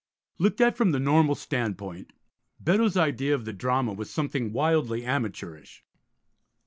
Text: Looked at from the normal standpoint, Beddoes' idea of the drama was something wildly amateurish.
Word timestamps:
Looked 0.39 0.61
at 0.61 0.75
from 0.75 0.93
the 0.93 0.99
normal 0.99 1.35
standpoint, 1.35 2.11
Beddoes' 2.59 2.97
idea 2.97 3.35
of 3.35 3.45
the 3.45 3.53
drama 3.53 3.93
was 3.93 4.09
something 4.09 4.51
wildly 4.51 5.05
amateurish. 5.05 5.83